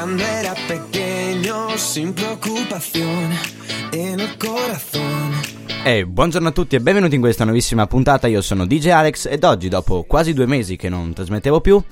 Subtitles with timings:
[0.00, 3.32] cuando era pequeño, sin preocupación
[3.92, 5.30] en el corazón.
[5.84, 9.44] E buongiorno a tutti e benvenuti in questa nuovissima puntata, io sono DJ Alex ed
[9.44, 11.82] oggi dopo quasi due mesi che non trasmettevo più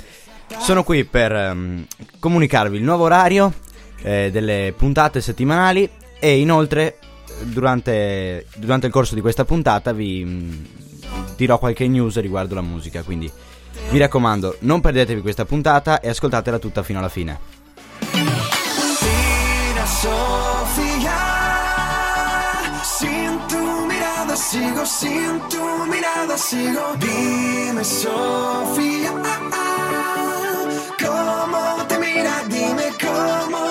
[0.58, 1.84] sono qui per um,
[2.18, 3.52] comunicarvi il nuovo orario
[4.00, 5.86] eh, delle puntate settimanali
[6.18, 6.96] e inoltre
[7.42, 10.66] durante, durante, il corso di questa puntata vi um,
[11.36, 13.30] dirò qualche news riguardo la musica, quindi
[13.90, 17.57] mi raccomando non perdetevi questa puntata e ascoltatela tutta fino alla fine.
[24.50, 26.84] Sigo sin tu mirada, sigo.
[27.00, 29.12] Dime, Sofía,
[31.04, 32.34] ¿cómo te mira?
[32.48, 33.67] Dime cómo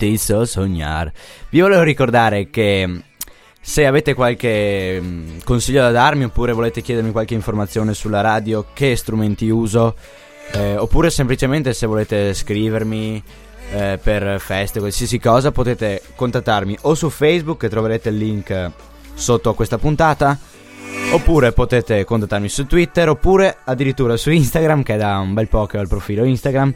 [0.00, 0.06] te...
[0.06, 1.12] hizo soñar.
[1.50, 2.98] Vi volevo ricordare che mm,
[3.60, 8.96] se avete qualche mm, consiglio da darmi oppure volete chiedermi qualche informazione sulla radio, che
[8.96, 9.94] strumenti uso,
[10.52, 13.22] eh, oppure semplicemente se volete scrivermi
[13.72, 18.70] eh, per feste, qualsiasi cosa, potete contattarmi o su Facebook, che troverete il link
[19.14, 20.38] sotto a questa puntata,
[21.12, 25.66] oppure potete contattarmi su Twitter, oppure addirittura su Instagram, che è da un bel po'
[25.66, 26.74] che ho il profilo Instagram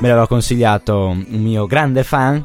[0.00, 2.44] me l'aveva consigliato un mio grande fan.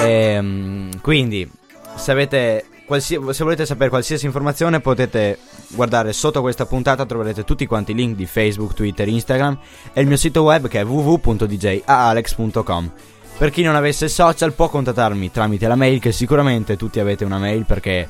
[0.00, 1.50] E, ehm, quindi,
[1.96, 2.64] se, avete
[2.98, 5.38] se volete sapere qualsiasi informazione, potete
[5.68, 7.06] guardare sotto questa puntata.
[7.06, 9.56] Troverete tutti quanti i link di Facebook, Twitter, Instagram
[9.92, 12.92] e il mio sito web che è www.djalex.com.
[13.38, 17.38] Per chi non avesse social, può contattarmi tramite la mail, che sicuramente tutti avete una
[17.38, 18.06] mail perché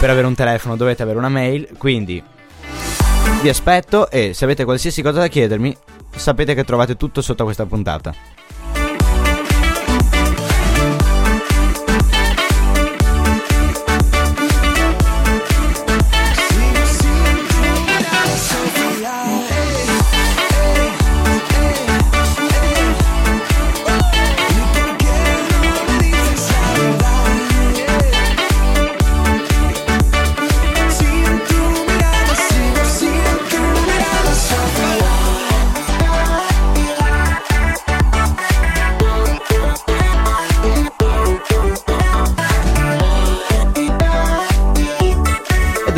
[0.00, 1.68] per avere un telefono dovete avere una mail.
[1.78, 2.20] Quindi
[3.42, 5.76] vi aspetto e se avete qualsiasi cosa da chiedermi,
[6.16, 8.35] sapete che trovate tutto sotto questa puntata.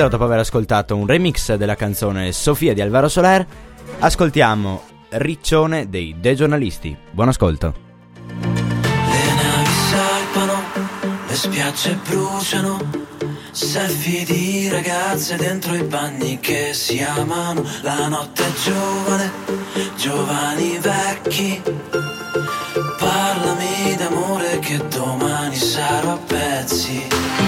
[0.06, 3.44] Dopo aver ascoltato un remix della canzone Sofia di Alvaro Soler,
[3.98, 6.96] ascoltiamo Riccione dei De Giornalisti.
[7.10, 7.74] Buon ascolto.
[8.28, 10.62] Le navi salpano,
[11.26, 12.78] le spiagge bruciano,
[13.50, 19.32] selfie di ragazze dentro i bagni che si amano, la notte è giovane,
[19.96, 21.62] giovani vecchi.
[22.98, 27.47] Parlami d'amore che domani sarò a pezzi.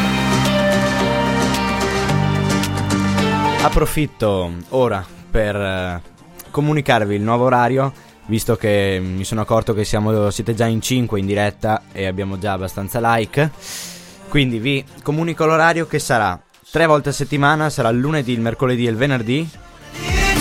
[3.62, 6.02] Approfitto ora per eh,
[6.50, 7.92] comunicarvi il nuovo orario,
[8.24, 12.38] visto che mi sono accorto che siamo, siete già in 5 in diretta e abbiamo
[12.38, 13.50] già abbastanza like.
[14.28, 16.40] Quindi vi comunico l'orario che sarà
[16.70, 19.48] tre volte a settimana, sarà il lunedì, il mercoledì e il venerdì.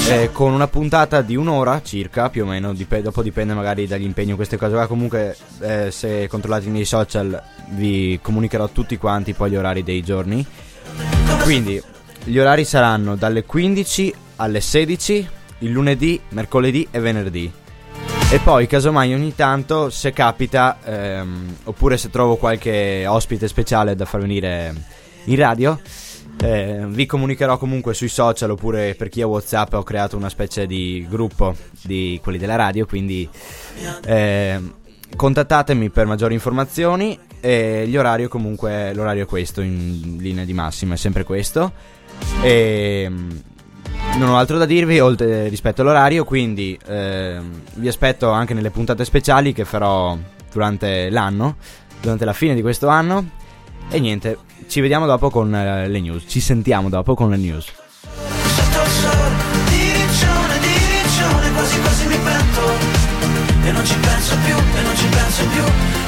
[0.09, 4.05] Eh, con una puntata di un'ora circa, più o meno, dip- dopo dipende magari dagli
[4.05, 4.87] impegni queste cose qua.
[4.87, 7.39] Comunque, eh, se controllate i miei social,
[7.71, 10.43] vi comunicherò tutti quanti poi gli orari dei giorni.
[11.43, 11.81] Quindi,
[12.29, 15.29] gli orari saranno dalle 15 alle 16
[15.59, 17.51] il lunedì, mercoledì e venerdì.
[18.31, 24.05] E poi, casomai, ogni tanto, se capita, ehm, oppure se trovo qualche ospite speciale da
[24.05, 24.73] far venire
[25.23, 25.79] in radio,
[26.41, 30.67] eh, vi comunicherò comunque sui social oppure per chi ha WhatsApp ho creato una specie
[30.67, 33.27] di gruppo di quelli della radio, quindi
[34.05, 34.59] eh,
[35.15, 40.93] contattatemi per maggiori informazioni e gli orari comunque l'orario è questo in linea di massima,
[40.93, 41.97] è sempre questo.
[42.41, 43.11] E
[44.17, 49.05] non ho altro da dirvi oltre rispetto all'orario, quindi ehm, vi aspetto anche nelle puntate
[49.05, 50.17] speciali che farò
[50.51, 51.55] durante l'anno,
[52.01, 53.29] durante la fine di questo anno.
[53.89, 56.25] E niente, ci vediamo dopo con eh, le news.
[56.27, 57.71] Ci sentiamo dopo con le news.
[63.61, 65.63] E non ci penso più, e non ci penso più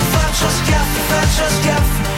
[0.09, 2.11] Faccio schiaffi, faccio schiaffi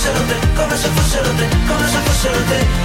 [0.00, 2.79] fossero te, come se fossero te, come se fossero te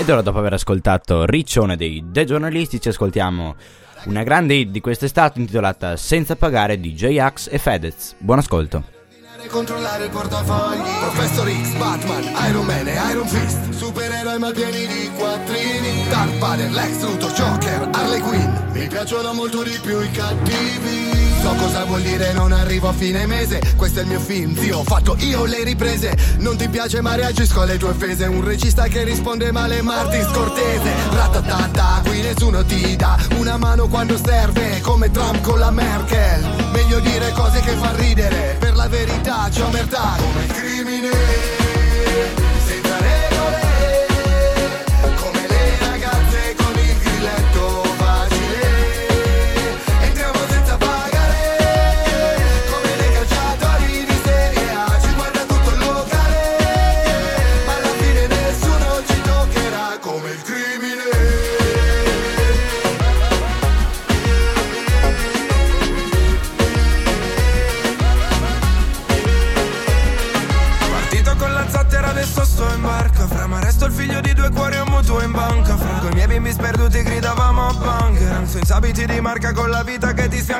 [0.00, 3.54] Ed ora, dopo aver ascoltato Riccione dei The Giornalisti, ci ascoltiamo
[4.06, 8.14] una grande hit di quest'estate intitolata Senza pagare di J-Ax e Fedez.
[8.16, 8.99] Buon ascolto.
[9.48, 10.80] Controllare il portafogli.
[11.00, 13.70] Professor X, Batman, Iron Man e Iron Fist.
[13.70, 16.08] Supereroi malpieni di quattrini.
[16.08, 18.50] Dark Vader, Lex Luthor, Joker, Harley Quinn.
[18.72, 21.10] Mi piacciono molto di più i cattivi.
[21.42, 23.60] So cosa vuol dire non arrivo a fine mese.
[23.76, 26.16] Questo è il mio film, zio, ho fatto io le riprese.
[26.38, 28.26] Non ti piace ma reagisco alle tue offese.
[28.26, 34.18] Un regista che risponde male Martin Scortese Ratatata, qui nessuno ti dà Una mano quando
[34.22, 34.80] serve.
[34.82, 36.68] Come Trump con la Merkel.
[36.72, 41.59] Meglio dire cose che fa ridere verità c'è omertà Come crimine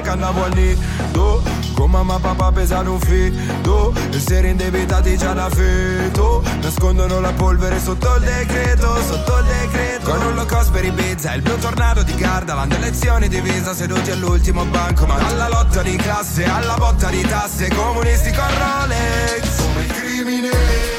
[0.00, 1.42] sfianca andavo al nido
[1.74, 3.92] Con mamma e papà pesano un fido.
[4.12, 10.10] Essere indebitati già da feto Nascondono la polvere sotto il decreto, sotto il decreto.
[10.10, 14.10] Con un low cost per Ibiza, il blu tornado di Gardaland Lezioni di visa seduti
[14.10, 15.06] all'ultimo banco.
[15.06, 17.68] Ma alla lotta di classe, alla botta di tasse.
[17.68, 19.56] Comunisti con Rolex.
[19.56, 20.89] Come il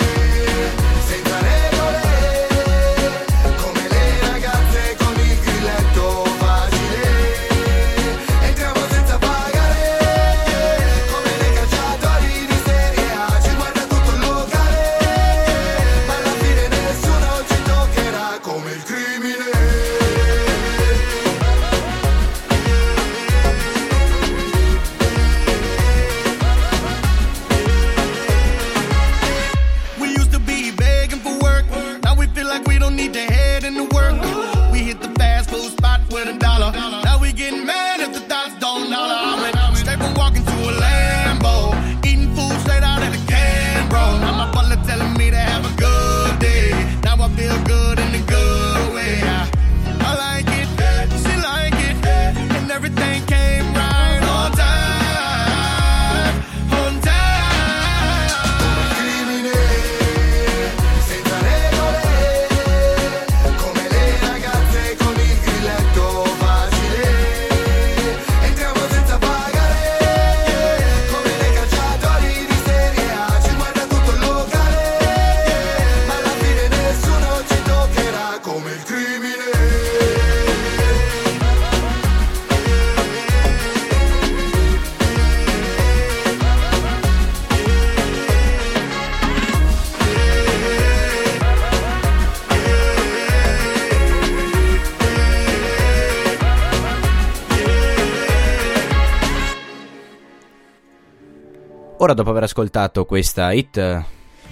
[102.01, 104.03] Ora, dopo aver ascoltato questa hit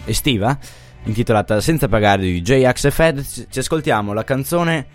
[0.05, 0.55] estiva,
[1.05, 4.85] intitolata Senza pagare di J-Ax e Fed, ci ascoltiamo la canzone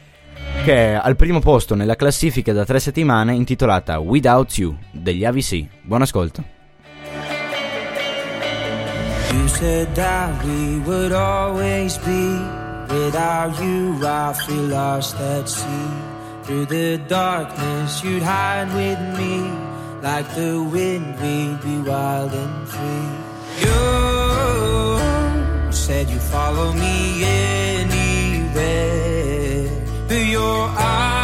[0.62, 5.66] che è al primo posto nella classifica da tre settimane, intitolata Without You degli AVC.
[5.82, 6.44] Buon ascolto.
[9.32, 12.38] You said that we would always be.
[12.88, 15.66] Without you, I feel lost at sea.
[16.44, 19.73] Through the darkness, you'd hide with me.
[20.04, 23.08] Like the wind, we'd be wild and free.
[23.64, 23.80] You
[25.72, 27.24] said you follow me
[27.74, 28.52] anywhere.
[30.06, 31.23] Through your eyes,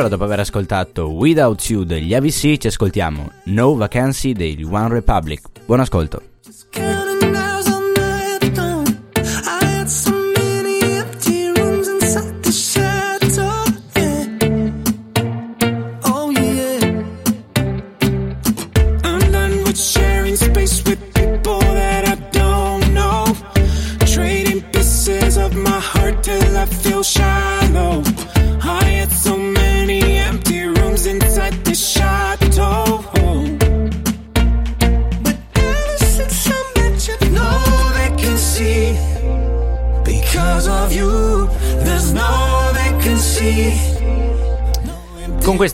[0.00, 5.42] Ora, dopo aver ascoltato Without You degli AVC, ci ascoltiamo No Vacancy degli One Republic.
[5.66, 6.29] Buon ascolto.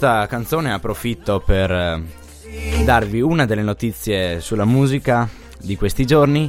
[0.06, 5.28] Questa canzone approfitto per eh, darvi una delle notizie sulla musica
[5.60, 6.48] di questi giorni,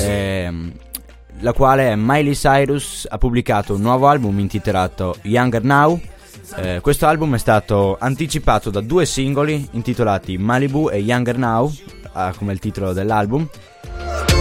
[0.00, 0.72] ehm,
[1.40, 6.00] la quale Miley Cyrus ha pubblicato un nuovo album intitolato Younger Now.
[6.56, 11.70] Eh, questo album è stato anticipato da due singoli intitolati Malibu e Younger Now,
[12.12, 13.46] ah, come il titolo dell'album.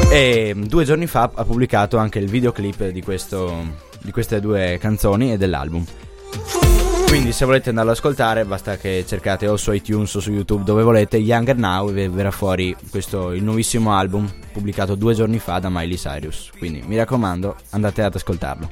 [0.09, 4.77] E mm, due giorni fa ha pubblicato anche il videoclip di, questo, di queste due
[4.79, 5.83] canzoni e dell'album.
[7.17, 10.63] Quindi se volete andarlo ad ascoltare basta che cercate o su iTunes o su YouTube
[10.63, 15.57] dove volete Younger Now e verrà fuori questo il nuovissimo album pubblicato due giorni fa
[15.57, 16.51] da Miley Cyrus.
[16.55, 18.69] Quindi mi raccomando andate ad ascoltarlo.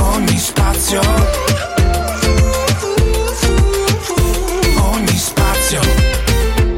[0.00, 1.00] Ogni spazio.
[4.80, 5.80] Ogni spazio.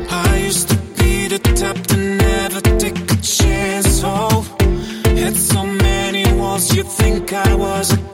[0.08, 4.02] I used to be the type to never take a chance.
[4.04, 4.44] Oh,
[5.14, 8.13] had so many walls, you think I was a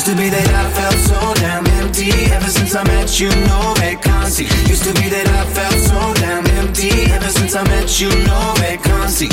[0.00, 2.10] Used to be that I felt so damn empty.
[2.32, 4.44] Ever since I met you, no vacancy.
[4.66, 6.88] Used to be that I felt so damn empty.
[7.12, 9.28] Ever since I met you, no vacancy.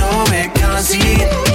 [0.00, 1.49] No vacancy.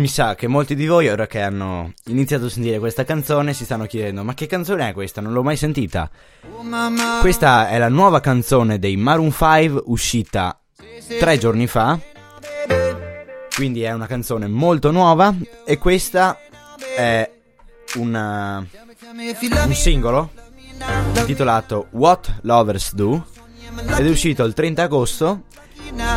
[0.00, 3.64] Mi sa che molti di voi, ora che hanno iniziato a sentire questa canzone, si
[3.64, 5.20] stanno chiedendo: ma che canzone è questa?
[5.20, 6.08] Non l'ho mai sentita.
[7.20, 10.58] Questa è la nuova canzone dei Maroon 5 uscita
[11.18, 11.98] tre giorni fa.
[13.54, 15.34] Quindi è una canzone molto nuova.
[15.66, 16.38] E questa
[16.96, 17.30] è
[17.96, 18.66] una-
[19.66, 20.30] un singolo
[21.16, 23.26] intitolato What Lovers Do.
[23.98, 25.42] Ed è uscito il 30 agosto.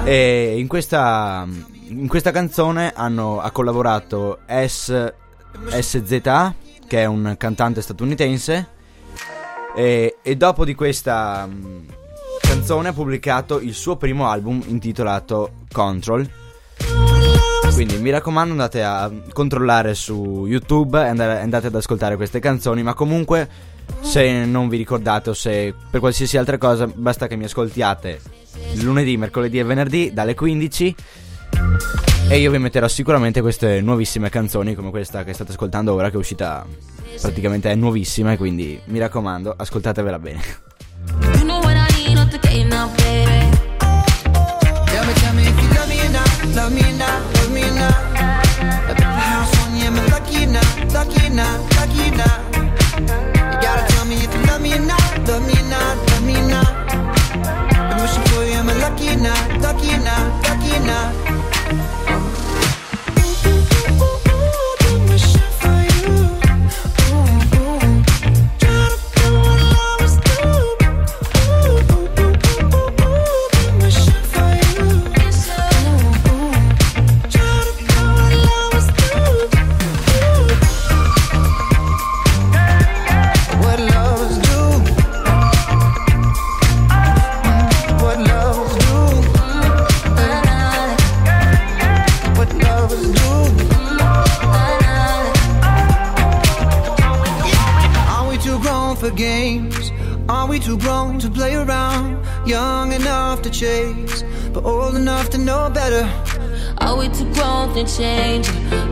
[0.05, 1.45] E in questa,
[1.99, 5.13] in questa canzone hanno, ha collaborato S,
[5.79, 6.55] SZA,
[6.87, 8.69] che è un cantante statunitense.
[9.75, 11.87] E, e dopo di questa mm,
[12.41, 16.29] canzone ha pubblicato il suo primo album intitolato Control.
[17.73, 22.83] Quindi mi raccomando andate a controllare su YouTube e andare- andate ad ascoltare queste canzoni,
[22.83, 23.49] ma comunque
[24.01, 28.21] se non vi ricordate o se per qualsiasi altra cosa basta che mi ascoltiate
[28.81, 30.95] lunedì, mercoledì e venerdì dalle 15
[32.29, 36.15] e io vi metterò sicuramente queste nuovissime canzoni come questa che state ascoltando ora che
[36.15, 36.65] è uscita
[37.21, 40.41] praticamente è nuovissima e quindi mi raccomando ascoltatevela bene.
[105.63, 106.05] Know better.
[106.79, 108.47] Are we too grown to change?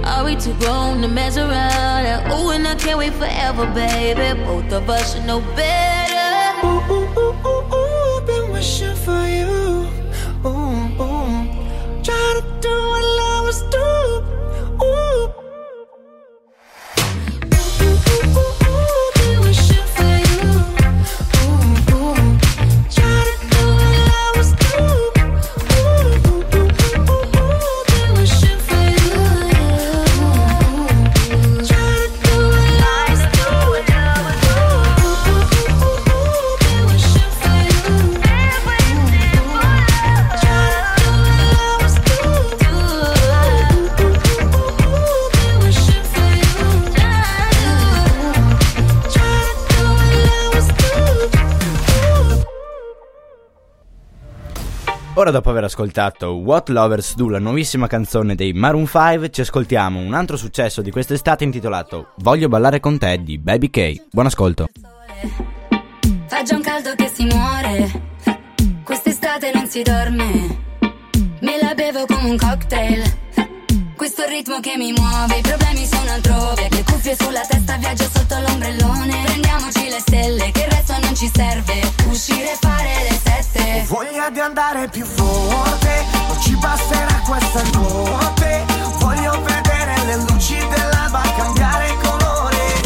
[0.05, 2.31] Are we too grown to mess around?
[2.31, 4.39] Oh, and I can't wait forever, baby.
[4.43, 6.67] Both of us should know better.
[6.67, 9.50] Ooh, ooh, ooh, ooh, ooh, been wishing for you.
[55.21, 59.99] Ora dopo aver ascoltato What Lovers Do, la nuovissima canzone dei Maroon 5, ci ascoltiamo
[59.99, 64.05] un altro successo di quest'estate intitolato Voglio ballare con te di Baby K.
[64.09, 64.69] Buon ascolto.
[66.25, 68.01] Fa già un caldo che si muore.
[68.83, 70.57] Quest'estate non si dorme.
[71.41, 73.03] Me la bevo come un cocktail.
[73.95, 76.67] Questo ritmo che mi muove, i problemi sono altrove.
[76.71, 79.21] Le cuffie sulla testa, viaggio sotto l'ombrellone.
[79.25, 81.79] Prendiamoci le stelle, che il resto non ci serve.
[82.09, 83.10] Uscire e fare le
[83.51, 83.85] sette.
[83.87, 88.65] Voglia di andare più forte, non ci basterà questa notte.
[88.99, 92.81] Voglio vedere le luci dell'alba cambiare colore.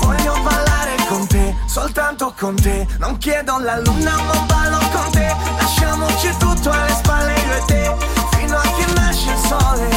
[0.00, 2.86] Voglio ballare con te, soltanto con te.
[2.98, 5.34] Non chiedo la luna, ma ballo con te.
[5.58, 7.96] Lasciamoci tutto alle spalle io e te,
[8.36, 9.88] fino a che nasce il sole.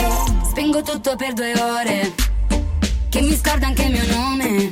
[0.49, 2.13] Spengo tutto per due ore.
[3.09, 4.69] Che mi scorda anche il mio nome.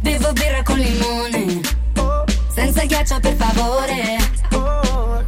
[0.00, 1.79] Bevo birra con limone.
[2.60, 4.18] Senza ghiaccio per favore.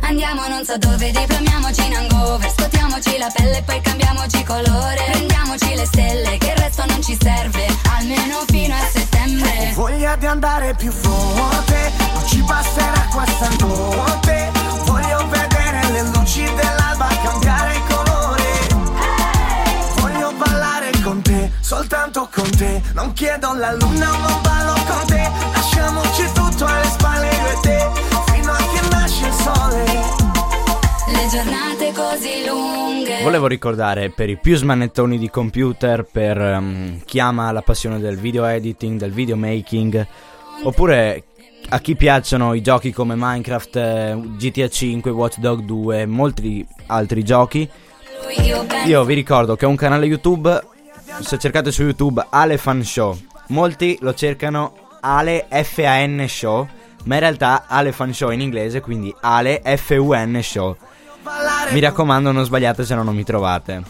[0.01, 2.53] Andiamo non so dove, diplomiamoci in hangover.
[2.55, 5.03] Scotiamoci la pelle e poi cambiamoci colore.
[5.11, 7.65] Prendiamoci le stelle, che il resto non ci serve.
[7.97, 9.73] Almeno fino a settembre.
[9.73, 14.51] Voglia di andare più forte, non ci basterà questa notte.
[14.85, 18.45] Voglio vedere le luci dell'alba cambiare colore.
[19.97, 22.83] Voglio ballare con te, soltanto con te.
[22.93, 24.52] Non chiedo la luna, ma ballo
[33.23, 38.19] Volevo ricordare per i più smanettoni di computer, per ehm, chi ama la passione del
[38.19, 40.07] video editing, del videomaking,
[40.65, 41.25] oppure
[41.69, 47.23] a chi piacciono i giochi come Minecraft, eh, GTA 5, Watch Dog 2, molti altri
[47.23, 47.69] giochi.
[48.87, 50.61] Io vi ricordo che ho un canale YouTube,
[51.21, 53.17] se cercate su YouTube Ale Fan Show,
[53.49, 56.69] molti lo cercano Ale F-A-N Show,
[57.05, 60.77] ma in realtà Ale Fan Show in inglese, quindi Ale F-U-N Show.
[61.71, 63.83] Mi raccomando non sbagliate se no non mi trovate.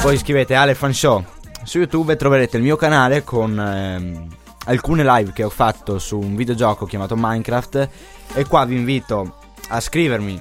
[0.00, 1.24] Poi scrivete Ale Fan Show
[1.64, 4.26] su YouTube e troverete il mio canale con ehm,
[4.66, 7.88] alcune live che ho fatto su un videogioco chiamato Minecraft
[8.34, 9.36] e qua vi invito
[9.68, 10.40] a scrivermi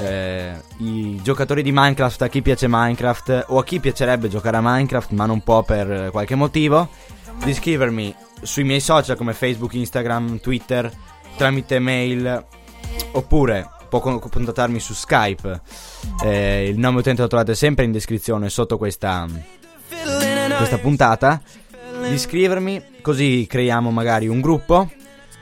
[0.00, 4.62] eh, i giocatori di Minecraft a chi piace Minecraft o a chi piacerebbe giocare a
[4.62, 6.88] Minecraft ma non può per qualche motivo
[7.44, 10.90] di scrivermi sui miei social come Facebook, Instagram, Twitter
[11.36, 12.44] tramite mail
[13.12, 15.60] oppure può con- contattarmi su Skype
[16.22, 19.26] Eh, il nome utente lo trovate sempre in descrizione sotto questa,
[20.56, 21.40] questa puntata
[22.02, 24.88] di iscrivermi così creiamo magari un gruppo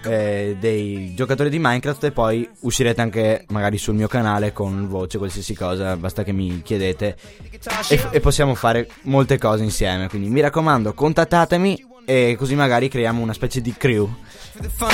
[0.06, 5.18] eh, dei giocatori di Minecraft e poi uscirete anche magari sul mio canale con voce,
[5.18, 7.16] qualsiasi cosa, basta che mi chiedete
[7.88, 10.09] e, e possiamo fare molte cose insieme.
[10.09, 14.09] Quindi mi raccomando, contattatemi e così magari creiamo una specie di crew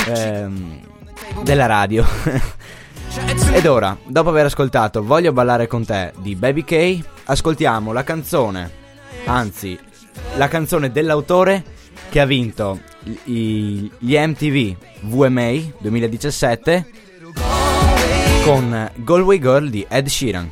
[0.07, 0.79] ehm,
[1.43, 2.05] della radio.
[3.15, 8.71] Ed ora, dopo aver ascoltato Voglio ballare con te di Baby K, ascoltiamo la canzone,
[9.25, 9.77] anzi,
[10.37, 11.63] la canzone dell'autore
[12.09, 12.79] che ha vinto
[13.23, 16.85] gli MTV VMA 2017
[18.43, 20.51] con Galway Girl di Ed Sheeran.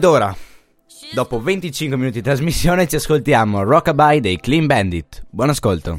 [0.00, 0.34] Ed ora,
[1.12, 5.26] dopo 25 minuti di trasmissione, ci ascoltiamo Rockabye dei Clean Bandit.
[5.28, 5.98] Buon ascolto.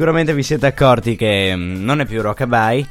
[0.00, 2.88] Sicuramente vi siete accorti che mm, non è più Rockabye.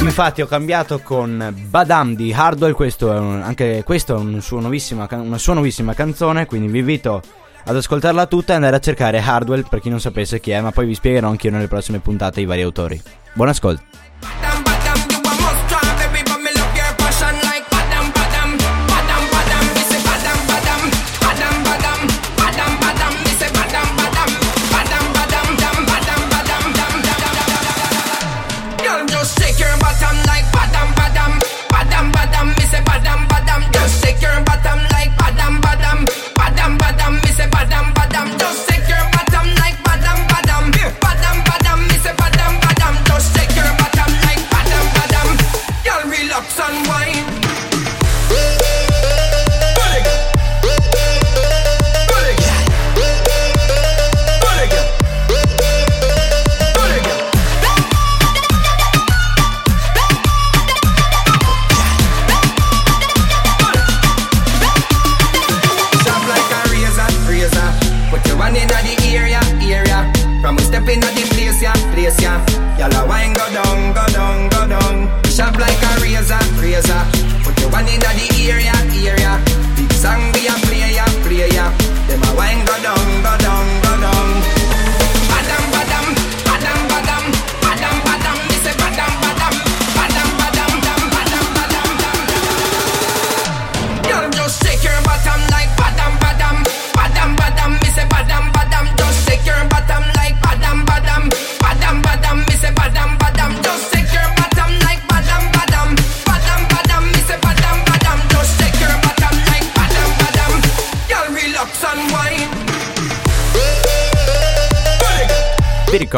[0.00, 4.40] Infatti ho cambiato con Badam di Hardwell, questo è un- anche questo è un
[5.06, 7.20] can- una sua nuovissima canzone, quindi vi invito
[7.66, 10.70] ad ascoltarla tutta e andare a cercare Hardwell per chi non sapesse chi è, ma
[10.72, 12.98] poi vi spiegherò anch'io nelle prossime puntate i vari autori.
[13.34, 13.82] Buon ascolto.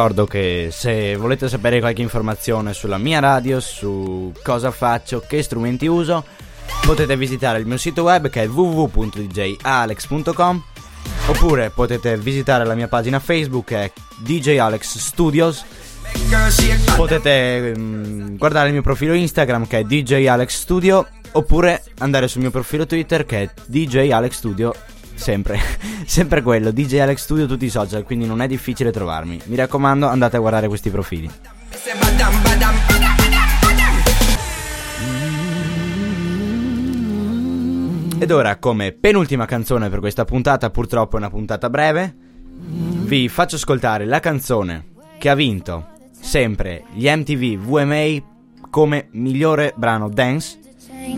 [0.08, 5.86] Ricordo che se volete sapere qualche informazione sulla mia radio, su cosa faccio, che strumenti
[5.86, 6.24] uso,
[6.82, 10.62] potete visitare il mio sito web che è www.djalex.com
[11.26, 15.62] oppure potete visitare la mia pagina Facebook che è DJ Alex Studios.
[16.96, 22.40] Potete mm, guardare il mio profilo Instagram che è DJ Alex Studio oppure andare sul
[22.40, 24.72] mio profilo Twitter che è DJ Alex Studio
[25.18, 25.58] sempre
[26.06, 26.70] sempre quello.
[26.70, 29.40] DJ Alex Studio tutti i social quindi non è difficile trovarmi.
[29.44, 31.30] Mi raccomando andate a guardare questi profili.
[38.20, 42.26] Ed ora come penultima canzone per questa puntata purtroppo è una puntata breve
[43.08, 50.08] vi faccio ascoltare la canzone che ha vinto sempre gli MTV VMA come migliore brano
[50.08, 50.58] dance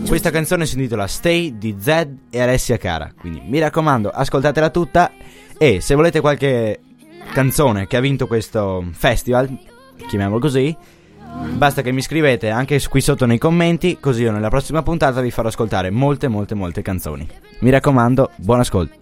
[0.07, 3.11] Questa canzone si intitola Stay di Zed e Alessia Cara.
[3.17, 5.11] Quindi mi raccomando, ascoltatela tutta.
[5.57, 6.79] E se volete qualche
[7.33, 9.57] canzone che ha vinto questo festival,
[10.07, 10.75] chiamiamolo così,
[11.53, 15.31] basta che mi scrivete anche qui sotto nei commenti, così io nella prossima puntata vi
[15.31, 17.27] farò ascoltare molte, molte, molte canzoni.
[17.59, 18.99] Mi raccomando, buon ascolto.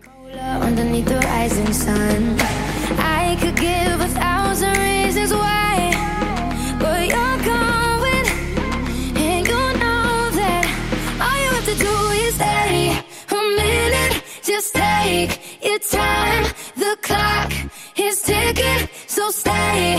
[18.30, 19.96] Ticking, so stay.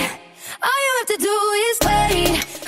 [0.66, 1.36] All you have to do
[1.68, 2.59] is wait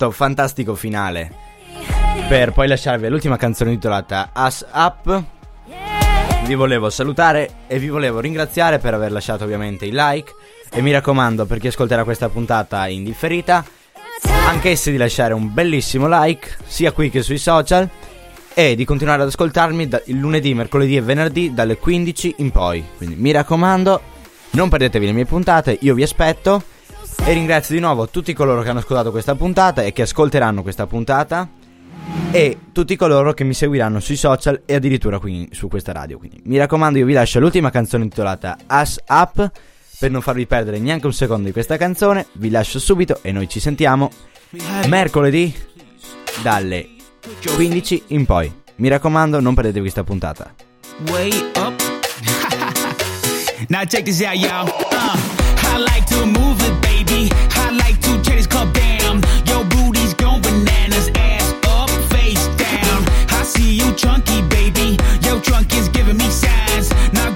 [0.00, 1.30] questo fantastico finale,
[2.26, 5.22] per poi lasciarvi l'ultima canzone titolata Us Up,
[6.46, 10.32] vi volevo salutare e vi volevo ringraziare per aver lasciato ovviamente il like.
[10.72, 13.62] E mi raccomando, per chi ascolterà questa puntata in differita,
[14.46, 17.86] anch'essi di lasciare un bellissimo like, sia qui che sui social,
[18.54, 22.82] e di continuare ad ascoltarmi da- il lunedì, mercoledì e venerdì dalle 15 in poi.
[22.96, 24.00] Quindi mi raccomando,
[24.52, 26.62] non perdetevi le mie puntate, io vi aspetto.
[27.24, 30.86] E ringrazio di nuovo tutti coloro che hanno ascoltato questa puntata e che ascolteranno questa
[30.86, 31.48] puntata.
[32.32, 36.18] E tutti coloro che mi seguiranno sui social e addirittura qui su questa radio.
[36.18, 39.50] Quindi mi raccomando, io vi lascio l'ultima canzone intitolata Us Up.
[39.98, 43.48] Per non farvi perdere neanche un secondo di questa canzone, vi lascio subito e noi
[43.48, 44.10] ci sentiamo
[44.88, 45.54] mercoledì
[46.42, 46.88] dalle
[47.54, 48.50] 15 in poi.
[48.76, 50.54] Mi raccomando, non perdetevi questa puntata.
[51.08, 51.30] way
[53.68, 54.68] now check this out, y'all.
[54.68, 55.16] Uh,
[55.62, 56.39] I like to move
[58.50, 59.16] kabam.
[59.48, 63.00] Yo, booty's going bananas, ass up, face down.
[63.30, 64.98] I see you chunky, baby.
[65.22, 66.90] Your trunk is giving me signs.
[67.12, 67.30] Now